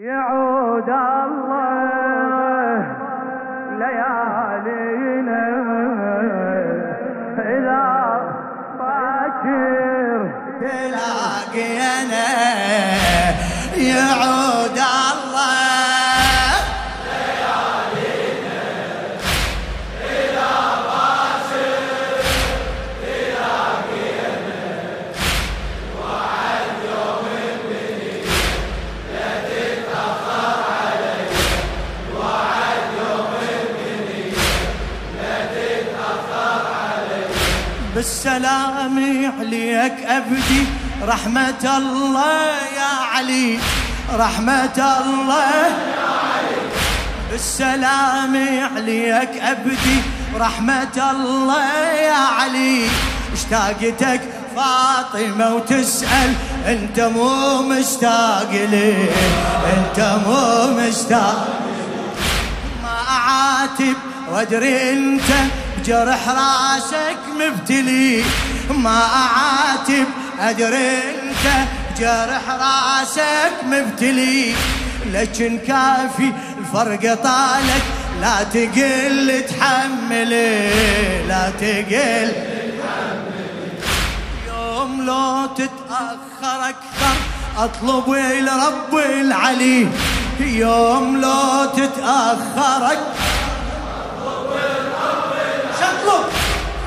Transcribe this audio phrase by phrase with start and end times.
[0.00, 1.76] يعود الله
[3.78, 5.46] ليالينا.
[7.38, 7.86] إذا
[8.78, 12.28] باكر تلاقينا
[13.76, 14.49] يعود
[38.20, 38.96] بالسلام
[39.40, 40.64] عليك أبدي.
[41.02, 43.58] رحمة الله يا علي.
[44.12, 45.72] رحمة الله
[47.30, 48.34] بالسلام
[48.76, 49.98] عليك أبدي.
[50.36, 52.84] رحمة الله يا علي.
[53.32, 54.20] اشتاقتك
[54.56, 56.32] فاطمة وتسأل.
[56.66, 59.08] أنت مو مشتاق لي.
[59.72, 61.48] أنت مو مشتاق
[62.82, 63.96] ما أعاتب
[64.32, 65.30] وأدري أنت
[65.80, 68.24] بجرح راسك مبتلي
[68.70, 70.06] ما أعاتب
[70.40, 74.54] ادري انت بجرح راسك مبتلي
[75.12, 77.82] لكن كافي الفرق طالك.
[78.20, 80.70] لا تقل تحملي
[81.28, 82.32] لا تقل.
[84.48, 87.16] يوم لو تتأخر أكثر
[87.58, 89.88] أطلب الرب العلي.
[90.40, 93.29] يوم لو تتأخر أكثر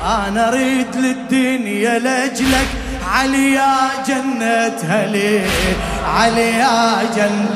[0.04, 2.66] أنا أريد للدنيا لأجلك.
[3.14, 3.74] علي يا
[4.08, 5.40] جنة هلي
[6.06, 7.50] علي يا جنة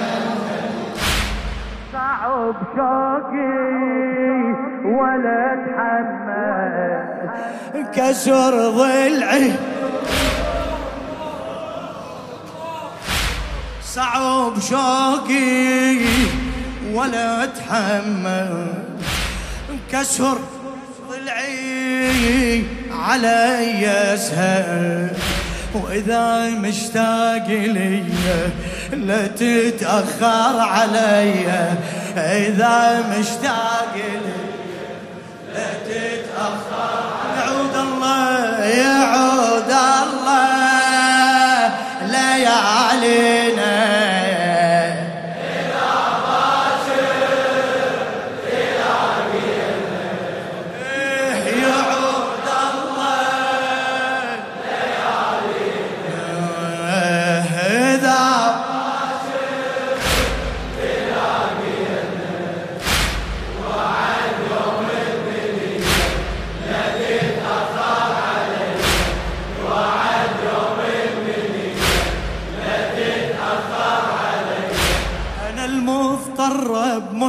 [1.92, 3.58] صعب شوقي
[4.84, 7.30] ولا اتحمل
[7.94, 9.52] كسر ضلعي.
[13.82, 15.98] صعب شوقي
[16.94, 18.66] ولا اتحمل
[19.92, 20.38] كسر
[21.28, 25.10] ضلعي علي اسهل
[25.74, 28.04] وإذا مشتاق لي
[28.92, 31.74] لا تتأخر علي.
[32.16, 34.40] إذا مشتاق لي
[35.54, 37.00] لا تتأخر
[37.36, 39.72] يعود الله يعود
[40.02, 40.58] الله
[42.06, 43.76] ليالينا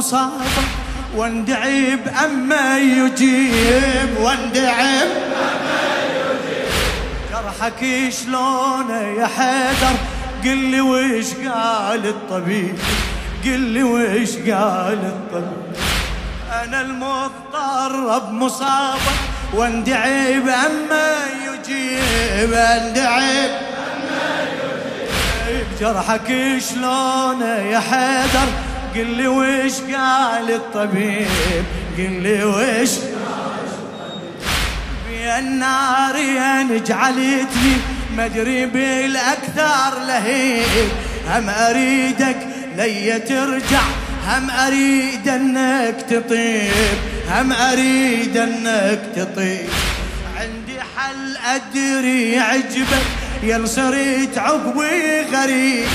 [0.00, 0.62] بمصابة
[1.16, 4.16] واندعي بأما يجيب.
[4.20, 5.00] واندعي
[7.30, 9.96] جرحك شلونه يا حيدر؟
[10.44, 12.78] قل لي وش قال الطبيب؟
[13.44, 15.76] قل لي وش قال الطبيب؟
[16.64, 19.12] أنا المضطر بمصابة
[19.54, 21.16] واندعي بأما
[21.46, 22.52] يجيب.
[22.52, 23.50] اندعي
[25.80, 31.64] جرحك شلونه يا حيدر؟ قل لي وش قال الطبيب؟
[31.98, 32.90] قل لي وش
[35.08, 36.16] بالنار
[38.16, 40.88] ما أدري بالاكثر لهيب.
[41.28, 42.36] هم أريدك
[42.76, 43.82] لي ترجع
[44.26, 46.98] هم أريد أنك تطيب.
[47.30, 49.68] هم أريد أنك تطيب.
[50.36, 53.06] عندي حل أدري يعجبك
[53.42, 55.88] يا صرت عقبي غريب.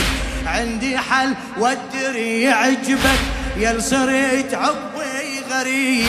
[0.47, 3.19] عندي حل وادري يعجبك.
[3.57, 6.07] يا صرت عقبي غريب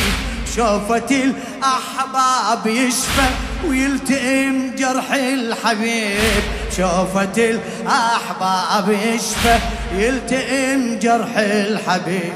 [0.57, 3.29] شوفة الأحباب يشفى.
[3.69, 9.59] ويلتئم جرح الحبيب شوفة الأحباب يشفى.
[9.95, 12.32] يلتئم جرح الحبيب.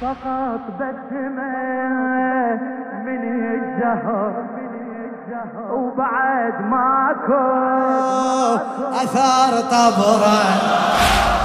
[0.00, 2.60] فقط بسمة
[3.04, 3.22] من
[3.54, 4.57] الزهر.
[5.70, 7.48] وبعد ماكو
[9.02, 10.42] أثار طبره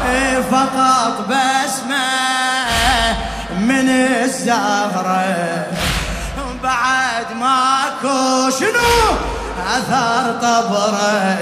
[0.09, 2.09] إيه فقط بسمة
[3.59, 5.65] من الزهرة.
[6.63, 9.17] بعد ماكو شنو؟
[9.77, 11.37] أثار طبره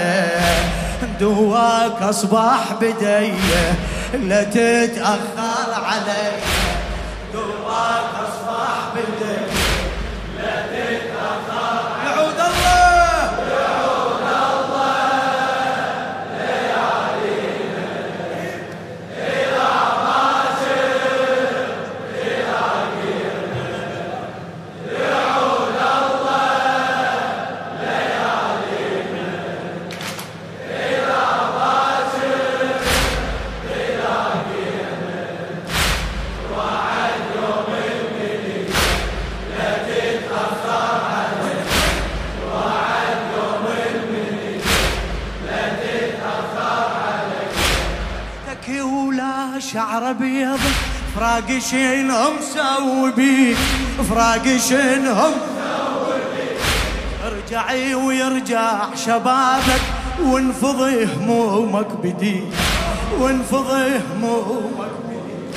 [1.20, 3.32] دواك أصبح بدي
[4.14, 6.32] لا تتأخر علي.
[7.32, 8.12] دواك
[51.70, 53.56] شنهم مسوي بيك
[54.10, 55.32] فراق شنهم
[57.26, 59.82] ارجعي ويرجع شبابك
[60.22, 62.42] وانفضي همومك بدي
[63.18, 65.56] وانفضي همومك بدي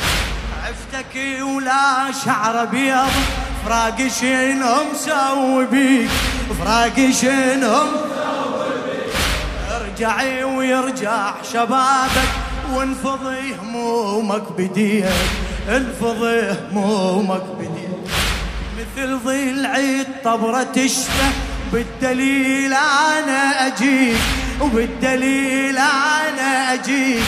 [0.64, 3.12] عفتك ولا شعر بيض
[3.66, 6.10] فراق شنهم مسوي بيك
[6.60, 7.88] فراق شنهم
[9.72, 12.32] ارجعي ويرجع شبابك
[12.74, 15.06] وانفضي همومك بديك
[15.70, 17.90] انفضي همومك بديك
[18.78, 21.32] مثل ضلعي الطبرة تشبه
[21.74, 24.18] بالدليل أنا اجيك
[24.62, 27.24] وبالدليل أنا اجيك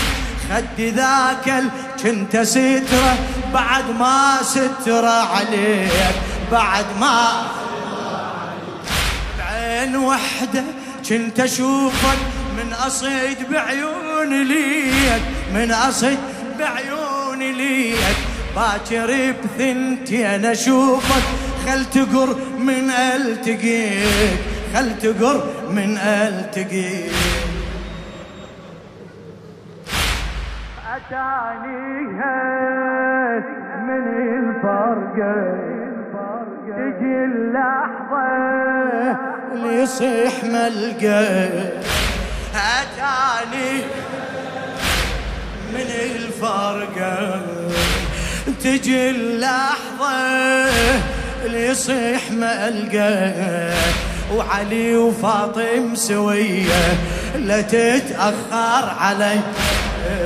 [0.50, 1.64] خد ذاك
[2.04, 3.18] كنت سترة
[3.54, 5.92] بعد ما سترة عليك
[6.52, 7.48] بعد ما
[9.38, 10.64] بعين وحدة
[11.10, 12.18] كنت أشوفك
[12.58, 15.22] من أصيد بعيوني ليك
[15.54, 16.18] من أصيد
[17.38, 18.18] بعيوني ليك.
[18.56, 21.24] باكر بثنتين أشوفك.
[21.68, 24.40] خل تقر من التقيك
[24.74, 27.12] خل تقر من التقيك
[30.96, 33.46] اتاني هيك
[33.88, 34.04] من
[34.38, 35.36] الفرقة
[36.68, 38.28] تجي اللحظة
[39.54, 41.48] اللي يصيح ملقى.
[42.56, 43.82] أتاني
[45.74, 45.88] من
[46.38, 47.42] الفرقة
[48.64, 50.12] تجي اللحظة
[51.46, 53.34] اللي يصيح ملقى
[54.36, 56.98] وعلي وفاطم سوية
[57.36, 59.40] لا تتأخر علي.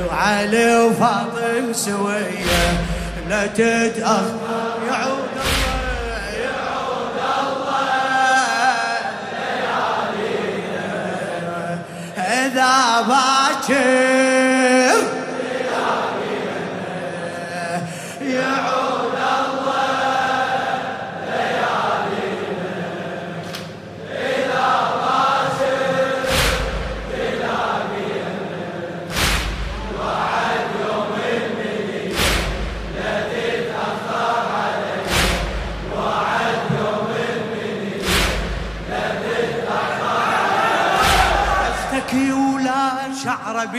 [0.10, 2.84] وعلي وفاطم سوية
[3.30, 4.36] لا تتأخر.
[4.88, 7.82] يعود الله يعود الله
[12.18, 14.41] إذا باكر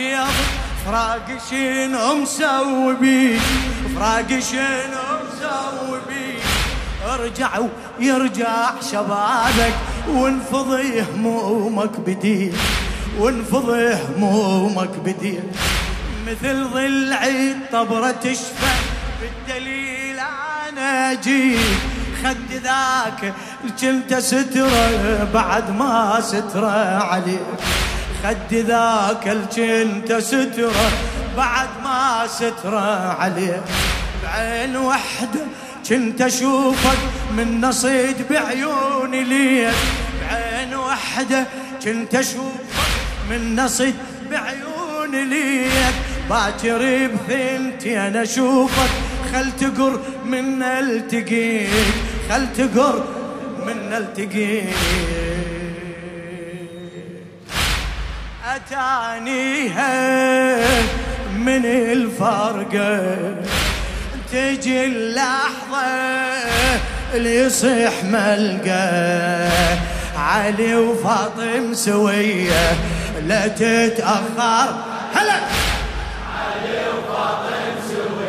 [0.03, 0.35] شعر بيض
[0.87, 3.41] فراق شنو مسوي بيك
[3.97, 6.43] فراق شنو مسوي بيك
[7.13, 7.51] ارجع
[8.01, 9.75] ويرجع شبابك
[10.09, 12.55] وانفضي همومك بديك
[13.19, 15.43] وانفضي همومك بديك
[16.27, 18.75] مثل ضلعي الطبرة تشفى
[19.21, 20.19] بالدليل
[20.69, 21.59] أنا اجيك
[22.25, 23.35] خد ذاك
[23.81, 27.72] كنت سترة بعد ما سترة عليك.
[28.51, 30.91] خد ذاك كنت سترة
[31.37, 33.63] بعد ما سترة عليك
[34.23, 35.41] بعين وحدة
[35.89, 36.99] كنت أشوفك
[37.37, 39.75] من نصيد بعيوني ليك
[40.23, 41.47] بعين وحدة
[41.85, 42.93] كنت أشوفك
[43.31, 43.95] من نصيد
[44.31, 45.95] بعيوني ليك
[46.31, 48.91] باكر بثنتين أشوفك
[49.33, 51.69] خل تقر من التقيك
[52.31, 53.05] خل تقر
[53.67, 55.32] من التقيك
[58.71, 60.57] اتانيها
[61.37, 63.17] من الفرقة
[64.33, 65.87] تجي اللحظة
[67.15, 69.49] اللي يصيح ملقى.
[70.19, 72.73] علي وفاطم سوية
[73.27, 74.75] لا تتأخر.
[75.15, 75.39] هلا!
[76.65, 78.22] إذا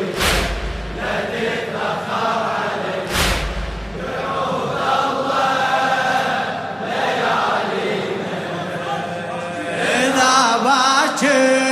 [11.24, 11.63] باكر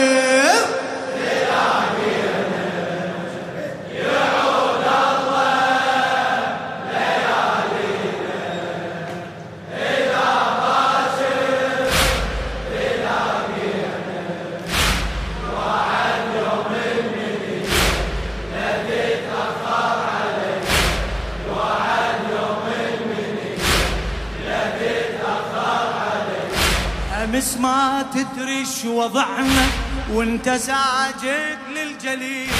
[27.24, 29.66] أمس ما تدري شو وضعنا
[30.12, 32.50] وأنت ساجد للجليل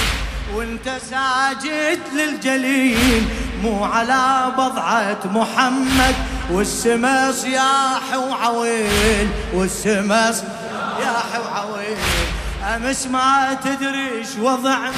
[0.55, 3.25] وأنت ساجد للجليل.
[3.63, 6.15] مو على بضعة محمد
[6.51, 11.97] والسما صياح وعويل والسما صياح وعويل
[12.75, 14.93] أمس ما تدري شو وضعنا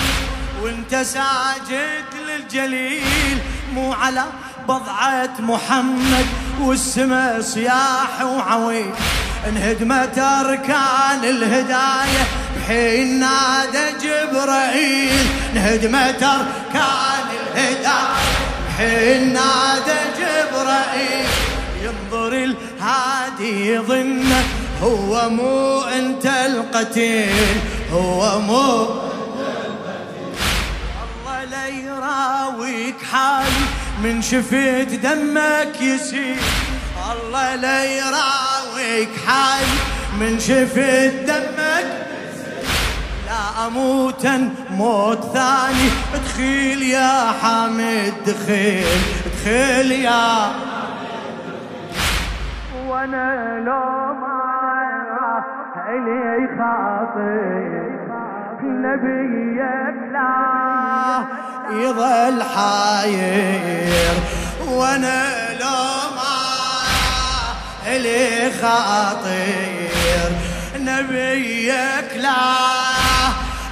[0.62, 3.38] وأنت ساجد للجليل.
[3.74, 4.24] مو على
[4.68, 6.26] بضعة محمد
[6.60, 8.92] والسما صياح وعويل
[9.48, 12.24] انهدمت اركان الهداية
[12.56, 15.26] بحين نادى جبرائيل.
[15.54, 15.96] نهدم
[16.72, 18.00] كان الهدى
[18.68, 21.26] بحين نادى جبرائيل.
[21.82, 24.44] ينظر الهادي يظنه
[24.82, 27.60] هو مو انت القتيل
[27.92, 28.86] هو مو
[31.44, 33.64] الله يراويك حالي
[34.02, 36.36] من شفت دمك يسيل.
[37.12, 38.53] الله لا يراويك
[39.26, 39.78] حالي
[40.20, 41.88] من شفت دمك.
[43.26, 45.88] لا اموتا موت ثاني.
[46.14, 48.84] ادخل يا حامد دخل
[49.26, 50.52] دخل يا
[52.88, 55.44] وأنا لو ما
[55.88, 57.94] الي خاطر
[58.62, 61.24] نبيك لا
[61.70, 64.14] يظل حاير
[64.68, 65.22] وأنا
[65.60, 65.84] لو
[66.16, 66.33] ما
[67.86, 70.30] الي خاطر
[70.78, 72.54] نبيك لا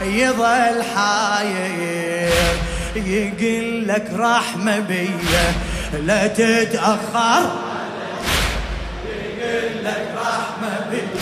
[0.02, 2.32] يظل حاير.
[2.96, 5.54] يقول لك رحمة بيه
[5.92, 7.50] لا تتأخر.
[9.38, 11.21] يقول لك رحمة بيه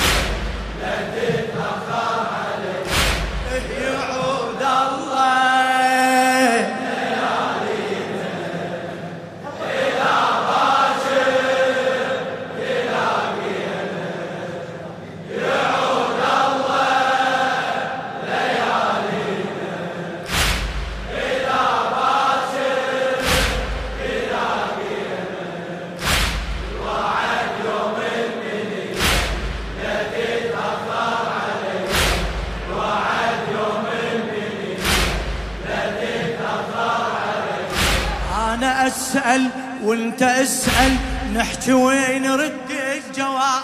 [39.11, 39.51] اسأل
[39.83, 40.97] وانت اسأل
[41.35, 43.63] نحكي وين رد الجواب؟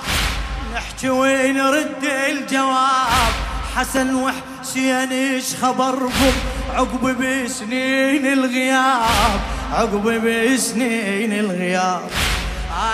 [0.75, 3.33] نحكي وين رد الجواب؟
[3.77, 6.33] حسن وحسين إيش خبركم
[6.75, 9.41] عقب بسنين الغياب
[9.73, 12.11] عقب بسنين الغياب.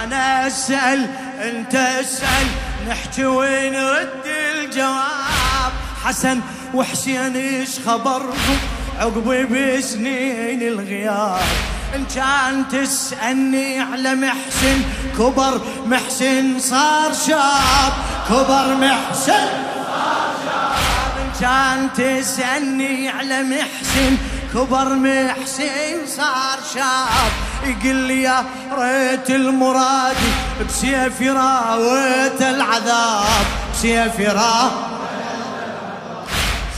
[0.02, 1.06] أنا أسأل
[1.42, 2.46] أنت اسأل
[2.88, 5.72] نحكي وين رد الجواب؟
[6.04, 6.40] حسن
[6.74, 8.58] وحسين إيش خبركم
[8.98, 11.71] عقب بسنين الغياب.
[11.94, 14.82] ان كان تسألني على محسن
[15.18, 17.92] كبر محسن صار شاب.
[18.28, 19.48] كبر محسن
[19.86, 21.12] صار شاب.
[21.22, 24.16] ان كان تسألني على محسن
[24.54, 27.32] كبر محسن صار شاب.
[27.64, 30.32] يقول لي يا ريت المرادي
[30.68, 33.46] بسيفي راويت العذاب.
[33.74, 34.72] بسيفي راويت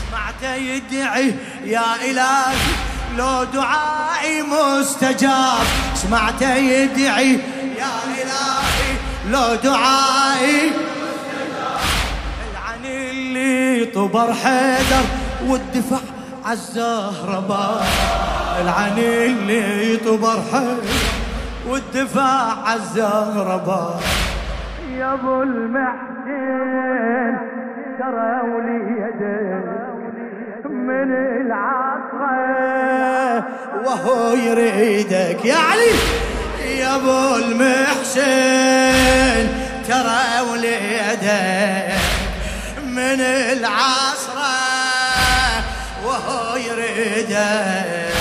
[0.00, 2.56] سمعته يدعي يا إلهي.
[3.18, 7.32] لو دعائي مستجاب سمعته يدعي
[7.78, 8.92] يا إلهي
[9.30, 10.70] لو دعائي
[12.52, 15.04] العن اللي طبر حيدر
[15.46, 15.96] والدفع
[16.44, 17.84] عالزهرباء
[18.62, 20.82] العن اللي طبر حيدر
[21.68, 24.00] والدفاع عالزهرباء
[24.98, 27.36] يا أبو المحسن
[27.98, 29.64] ترى وليدك
[30.66, 31.12] من
[33.84, 35.44] وهو يريدك.
[35.44, 35.94] يا علي
[36.78, 38.24] يا أبو المحسن
[39.88, 41.94] ترى وليدك
[42.86, 44.54] من العصره
[46.04, 48.14] وهو يريدك.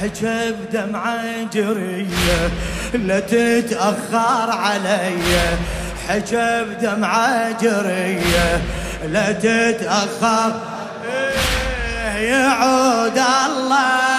[0.00, 2.50] حجب دمعة جرية
[2.94, 5.18] لا تتأخر علي.
[6.08, 8.60] حجب دمعة جرية
[9.12, 10.75] لا تتأخر.
[12.16, 14.15] يعود الله.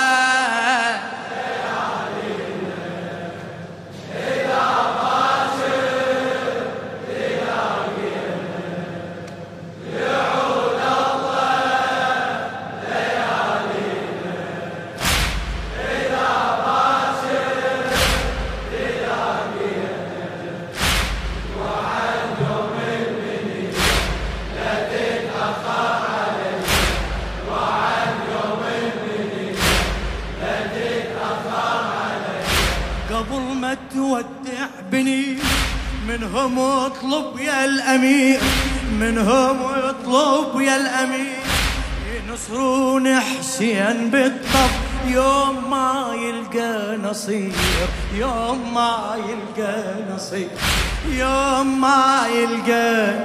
[36.37, 38.39] منهم اطلب يا الأمير
[38.99, 41.37] منهم اطلب يا الأمير.
[42.29, 44.71] ينصرون حسين بالطف
[45.07, 47.53] يوم ما يلقى نصير
[48.13, 50.49] يوم ما يلقى نصير
[51.09, 53.17] يوم ما يلقى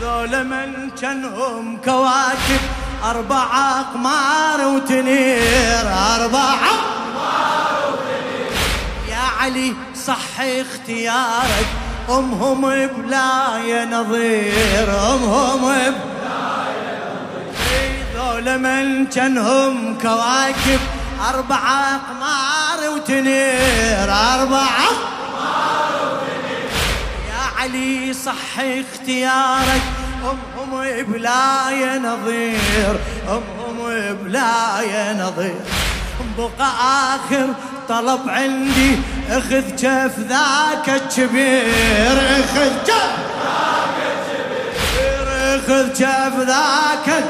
[0.00, 2.60] ذولا من كانهم كواكب
[3.04, 6.89] أربعة أقمار وتنير أربعة أقمار
[9.40, 9.74] علي
[10.06, 11.66] صح اختيارك.
[12.08, 15.94] أمهم بلا نظير أمهم بلا
[18.16, 20.80] ذولا من جنهم كواكب
[21.34, 24.90] أربعة أقمار وتنير أربعة
[27.28, 29.82] يا علي صح اختيارك.
[30.22, 33.78] أمهم بلا نظير أمهم
[34.22, 35.60] بلا نظير.
[36.38, 36.70] بقى
[37.16, 37.48] آخر
[37.90, 38.96] طلب عندي
[39.30, 47.24] اخذ جف ذاك الكبير اخذ جف ذاك الكبير اخذ جف ذاك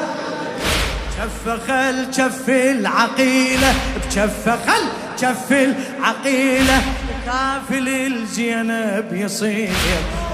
[1.19, 4.85] كف خل كف العقيلة بكف خل
[5.21, 6.83] كف العقيلة
[7.27, 9.71] كافل الزينب يصير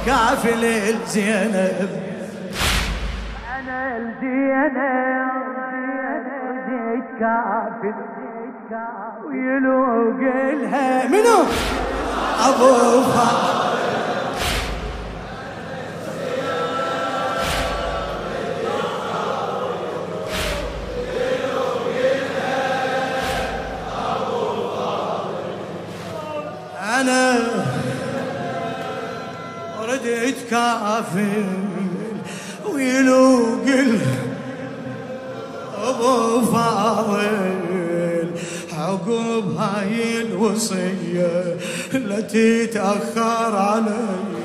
[0.06, 1.90] كافل الزينب
[3.58, 4.76] أنا الزينب
[6.68, 8.25] جيت كافر
[9.26, 10.20] ويلوق
[10.62, 11.44] لها منو؟
[12.48, 13.66] أبو فاطمه
[27.00, 27.38] أنا
[29.88, 31.44] ردت كافل
[32.72, 33.66] ويلوق
[35.84, 37.65] أبو فاضل.
[39.06, 41.56] عقب هاي الوصيه
[41.92, 44.35] لا تتأخر علي.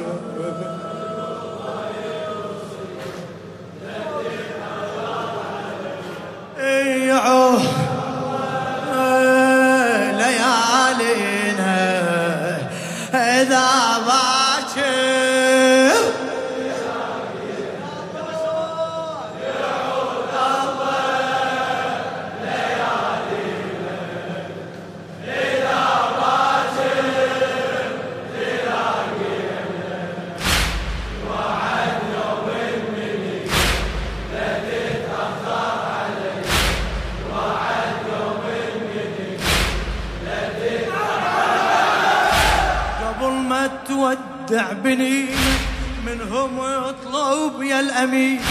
[47.92, 48.42] الأمين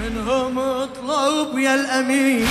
[0.00, 2.46] منهم اطلب يا الأمين.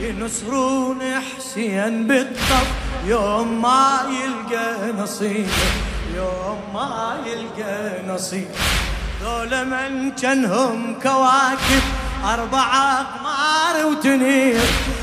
[0.00, 2.66] ينصرون حسين بالطف
[3.06, 5.48] يوم ما يلقى نصيب
[6.16, 8.48] يوم ما يلقى نصيب.
[9.22, 11.82] ذولا من جنهم كواكب
[12.24, 14.60] أربعة أقمار وتنير.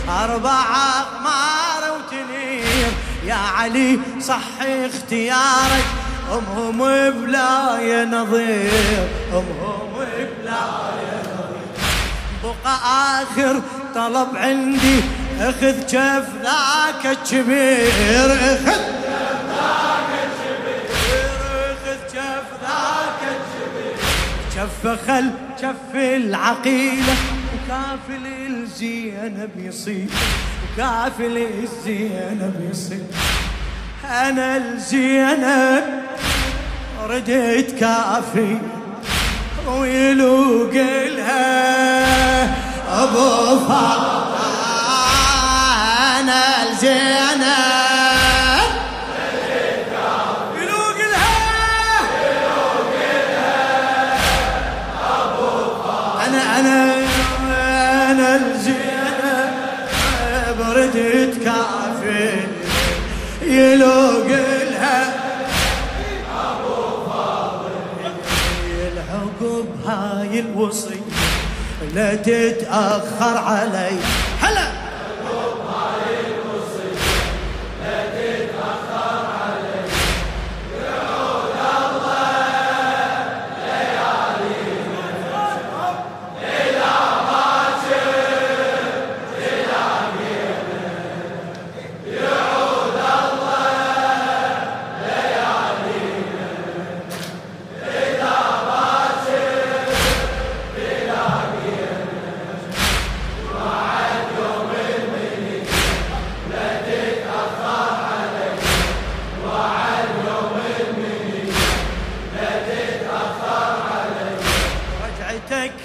[0.09, 2.91] أربعة أقمار وتنير.
[3.25, 5.85] يا علي صح اختيارك
[6.33, 6.77] أمهم
[7.11, 9.07] بلا نظير.
[9.33, 9.86] أمهم
[12.43, 13.61] بقى آخر
[13.95, 14.99] طلب عندي
[15.39, 18.81] أخذ جف ذاك الكبير أخذ
[22.13, 22.47] جف
[24.55, 25.31] كف خل
[25.61, 27.15] كف العقيلة
[27.53, 30.07] وكافل الزينب يصير
[30.73, 33.05] وكافل الزينب يصير.
[34.05, 35.83] أنا الزينب
[37.07, 38.57] رديت كافي.
[39.67, 40.73] ويلوق
[41.17, 42.43] لها
[43.03, 44.47] أبو فاطمة
[46.19, 47.76] أنا الزينب
[70.39, 71.01] الوصي
[71.95, 73.97] لا تتأخر علي.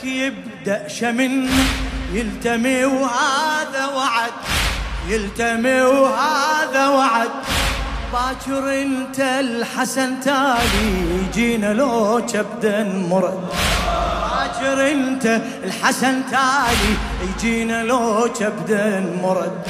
[0.05, 1.51] يبدأ شمن
[2.13, 4.33] يلتمي وهذا وعد
[5.09, 7.31] يلتمي وهذا وعد.
[8.13, 13.49] باكر انت الحسن تالي يجينا لو كبدا مرد.
[14.27, 19.63] باكر انت الحسن تالي يجينا لو كبدا مرد.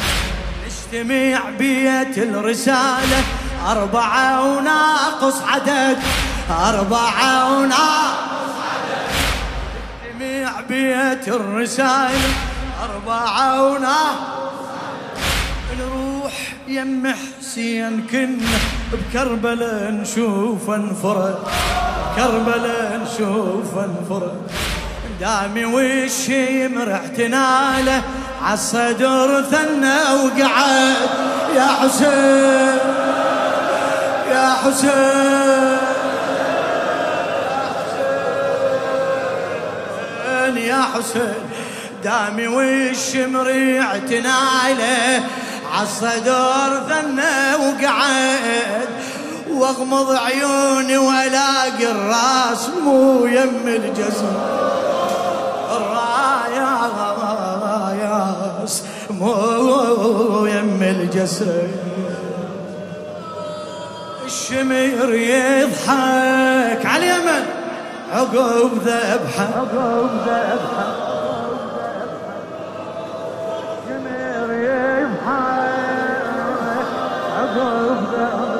[0.67, 3.23] نجتمع بيت الرسالة
[3.67, 5.99] أربعة وناقص عدد
[6.51, 8.12] أربعة ونار
[10.69, 12.21] بيت الرسائل
[12.85, 14.15] أربعة ونار
[15.79, 16.33] نروح
[16.69, 18.59] يم حسين كنا
[18.93, 21.39] بكربلاء نشوف انفرد
[22.17, 24.51] كربلاء نشوف انفرد
[25.21, 28.03] دامي وشي مرح تناله
[28.43, 31.09] عالصدر ثنى وقعد
[31.57, 32.79] يا حسين
[34.33, 35.72] يا حسين.
[40.83, 41.35] حسين
[42.05, 45.23] دامي وش مريع تنايله
[45.73, 48.89] عالصدر ثنى وقعد
[49.51, 54.37] واغمض عيوني والاقي الراس مو يم الجسم.
[57.93, 61.71] الراياس مو يم الجسد
[64.25, 67.62] الشمير يضحك على اليمن.
[68.13, 69.45] عقب ذبحة.
[69.57, 70.87] عقب ذبحة.
[77.39, 78.53] عقب ذبحة.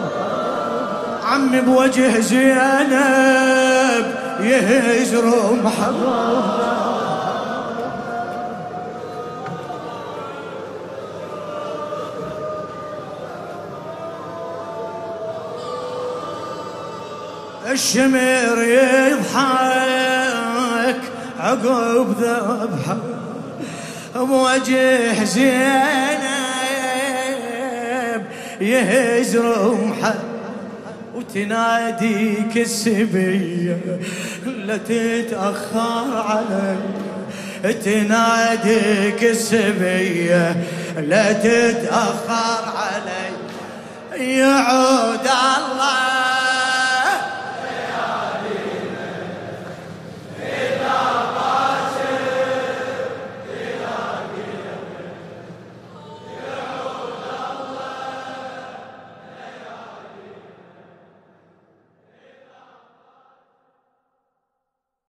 [1.25, 4.07] عمي بوجه زينب
[4.41, 5.27] يهجر
[5.65, 5.95] محب
[17.73, 19.83] الشمر يضحك
[21.41, 22.97] عقب ذبحه
[24.17, 26.23] بوجه زينب
[28.61, 30.15] يهجر محب
[31.15, 33.79] وتناديك السبية
[34.47, 36.77] لا تتأخر علي.
[37.73, 40.57] تناديك السبية
[40.97, 43.33] لا تتأخر علي.
[44.39, 46.12] يعود الله